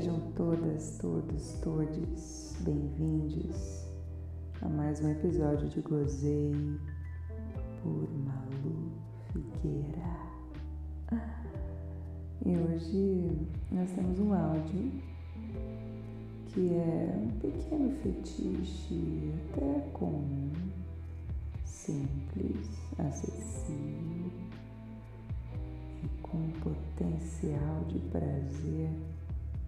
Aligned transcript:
Sejam 0.00 0.18
todas, 0.34 0.96
todos, 0.96 1.52
todes 1.60 2.56
bem-vindos 2.60 3.84
a 4.62 4.66
mais 4.66 4.98
um 5.02 5.10
episódio 5.10 5.68
de 5.68 5.82
Gozei 5.82 6.54
por 7.82 8.08
Malu 8.10 8.92
Figueira. 9.30 10.16
E 12.46 12.56
hoje 12.56 13.46
nós 13.70 13.92
temos 13.92 14.18
um 14.20 14.32
áudio 14.32 14.90
que 16.46 16.72
é 16.72 17.14
um 17.14 17.28
pequeno 17.38 17.94
fetiche 17.96 19.34
até 19.52 19.80
comum, 19.92 20.50
simples, 21.66 22.70
acessível 22.98 24.32
e 26.02 26.22
com 26.22 26.50
potencial 26.62 27.84
de 27.86 27.98
prazer 28.08 28.88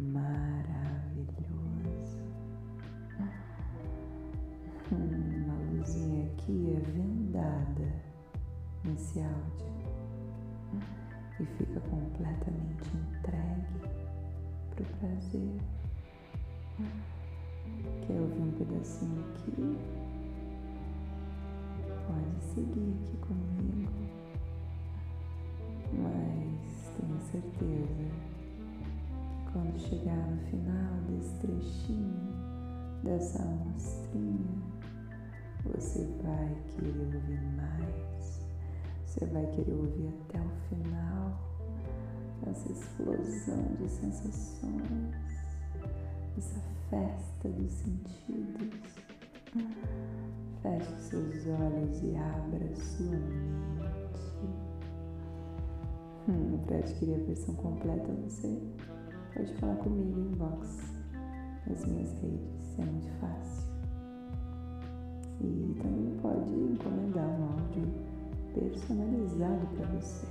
maravilhoso. 0.00 1.50
Hum, 4.92 5.44
uma 5.44 5.54
luzinha 5.78 6.26
aqui 6.32 6.76
é 6.76 6.80
vendada 6.90 7.92
nesse 8.84 9.20
áudio 9.20 9.70
e 11.38 11.44
fica 11.44 11.80
completamente 11.80 12.90
entregue 12.96 13.80
para 14.70 14.82
o 14.82 14.86
prazer. 14.98 15.60
Quer 18.06 18.20
ouvir 18.20 18.40
um 18.40 18.52
pedacinho 18.52 19.24
aqui? 19.30 19.78
Pode 22.06 22.42
seguir 22.42 22.94
aqui 22.98 23.16
comigo, 23.18 23.92
mas 25.92 26.90
tenha 26.96 27.20
certeza 27.20 28.29
quando 29.52 29.78
chegar 29.78 30.16
no 30.16 30.38
final 30.46 31.00
desse 31.08 31.34
trechinho, 31.36 32.32
dessa 33.02 33.42
amostrinha, 33.42 34.62
você 35.64 36.06
vai 36.22 36.56
querer 36.68 37.14
ouvir 37.14 37.42
mais. 37.56 38.40
Você 39.06 39.26
vai 39.26 39.46
querer 39.46 39.72
ouvir 39.72 40.08
até 40.08 40.40
o 40.40 40.50
final 40.68 41.50
essa 42.48 42.72
explosão 42.72 43.74
de 43.78 43.88
sensações, 43.88 45.14
essa 46.38 46.60
festa 46.88 47.48
dos 47.48 47.70
sentidos. 47.72 48.80
Feche 50.62 50.94
seus 51.00 51.46
olhos 51.48 52.02
e 52.02 52.16
abra 52.16 52.74
sua 52.76 53.16
mente. 53.16 54.20
Hum, 56.28 56.58
para 56.66 56.78
adquirir 56.78 57.14
a 57.14 57.24
versão 57.24 57.54
completa, 57.56 58.12
você 58.22 58.58
pode 59.34 59.54
falar 59.54 59.76
comigo 59.76 60.20
em 60.20 60.34
box 60.36 60.92
nas 61.66 61.84
minhas 61.84 62.12
redes, 62.20 62.78
é 62.78 62.84
muito 62.84 63.08
fácil. 63.20 63.70
E 65.40 65.74
também 65.80 66.18
pode 66.20 66.52
encomendar 66.52 67.26
um 67.26 67.44
áudio 67.52 67.88
personalizado 68.52 69.66
para 69.76 69.86
você, 69.86 70.26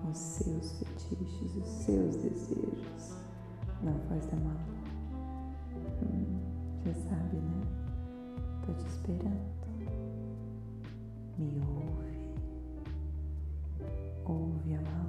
com 0.00 0.10
os 0.10 0.18
seus 0.18 0.78
fetiches, 0.78 1.56
os 1.56 1.68
seus 1.68 2.16
desejos, 2.16 3.16
na 3.82 3.92
voz 4.08 4.26
da 4.26 4.36
Malu. 4.36 4.58
Hum, 6.02 6.40
já 6.86 6.94
sabe, 6.94 7.36
né? 7.36 7.62
Tô 8.64 8.72
te 8.74 8.86
esperando. 8.86 9.54
Me 11.36 11.60
ouve. 11.60 12.14
Ouve 14.24 14.74
a 14.74 14.80
Malu. 14.80 15.03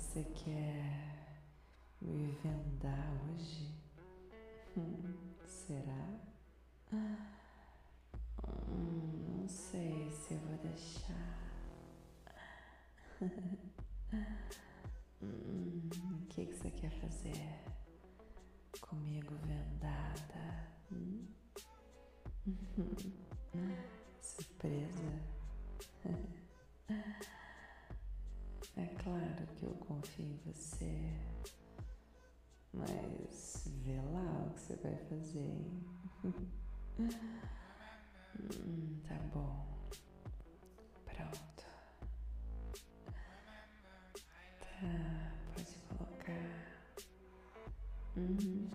Você 0.00 0.24
quer 0.24 1.44
me 2.00 2.32
vendar 2.42 3.12
hoje? 3.28 3.70
Hum, 4.74 5.14
será? 5.46 6.08
Hum, 8.68 9.36
não 9.36 9.46
sei 9.46 10.10
se 10.10 10.32
eu 10.34 10.40
vou 10.40 10.56
deixar. 10.56 11.38
hum, 15.22 15.90
o 16.22 16.26
que, 16.28 16.46
que 16.46 16.54
você 16.54 16.70
quer 16.70 16.90
fazer 16.92 17.62
comigo 18.80 19.34
vendada? 19.44 20.66
Hum? 20.90 21.26
você, 30.44 31.12
mas 32.72 33.64
vê 33.84 34.00
lá 34.00 34.44
o 34.46 34.50
que 34.54 34.60
você 34.60 34.76
vai 34.76 34.96
fazer, 34.96 35.38
hein? 35.38 35.84
hum, 36.98 37.08
tá 39.08 39.14
bom. 39.34 39.66
Pronto. 41.04 41.64
Tá, 44.60 45.32
pode 45.54 45.76
colocar. 45.88 46.46
Uhum. 48.16 48.70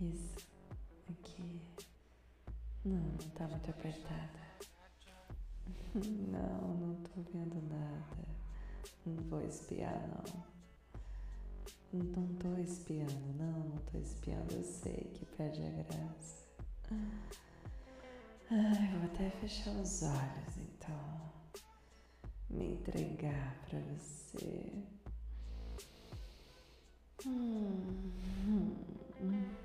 Isso. 0.00 0.36
Aqui. 1.08 1.60
Não, 2.84 3.00
não 3.00 3.30
tá 3.30 3.48
muito 3.48 3.70
apertada. 3.70 4.46
Não, 5.96 6.76
não 6.76 6.94
tô 7.02 7.20
vendo 7.32 7.60
nada. 7.68 8.35
Não 9.06 9.22
vou 9.28 9.40
espiar, 9.40 10.08
não. 10.08 10.44
Não 11.92 12.34
tô 12.38 12.60
espiando, 12.60 13.32
não, 13.38 13.60
não 13.60 13.78
tô 13.90 13.98
espiando. 13.98 14.52
Eu 14.52 14.64
sei 14.64 15.12
que 15.14 15.24
perde 15.24 15.62
a 15.62 15.70
graça. 15.70 16.44
Ai, 18.50 18.96
vou 18.96 19.04
até 19.04 19.30
fechar 19.30 19.70
os 19.70 20.02
olhos, 20.02 20.56
então. 20.58 21.32
Me 22.50 22.72
entregar 22.74 23.56
pra 23.68 23.78
você. 23.78 24.72
Hum, 27.24 28.10
hum, 28.44 28.76
hum. 29.20 29.56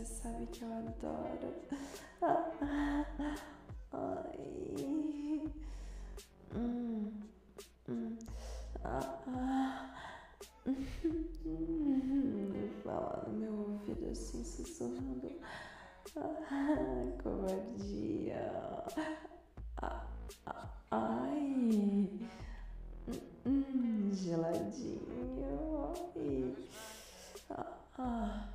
Você 0.00 0.22
sabe 0.22 0.46
que 0.46 0.62
eu 0.62 0.72
adoro. 0.72 1.54
Ai. 3.92 5.52
Hum. 6.54 7.12
Hum. 7.88 8.18
Ah. 8.82 9.92
Fala 12.82 13.24
no 13.28 13.34
meu 13.34 13.52
ouvido 13.52 14.08
assim, 14.10 14.42
sussurrando. 14.42 15.30
Ah, 16.16 17.12
covardia. 17.22 18.50
Ah, 19.82 20.06
ai. 20.90 22.08
Hum, 23.44 24.10
geladinho. 24.14 25.92
Ai. 26.16 26.56
Ah. 27.50 27.76
Ah. 27.98 28.49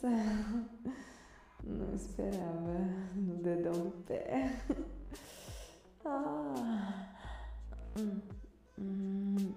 Nossa, 0.00 0.08
não 1.64 1.94
esperava 1.94 2.78
no 3.16 3.36
dedão 3.42 3.72
do 3.72 4.04
pé. 4.04 4.52
Ah. 6.04 7.12
Hum, 7.98 8.20
hum. 8.78 9.54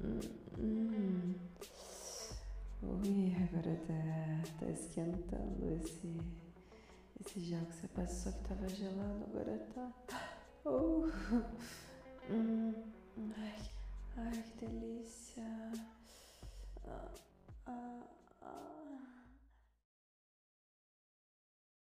Hum. 0.00 0.20
Hum. 0.58 1.34
Ui, 2.82 3.34
agora 3.34 3.76
tá, 3.86 4.50
tá 4.60 4.70
esquentando 4.70 5.74
esse, 5.82 6.20
esse 7.20 7.40
gel 7.40 7.64
que 7.64 7.74
você 7.74 7.88
passou, 7.88 8.32
que 8.32 8.48
tava 8.48 8.68
gelado, 8.68 9.24
agora 9.28 9.58
tá. 9.74 9.90
Oh. 10.66 11.08
Hum. 12.30 12.59